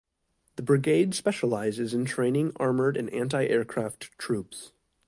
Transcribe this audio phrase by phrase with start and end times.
[0.55, 4.71] The brigade specialises in training armoured and anti-aircraft troops.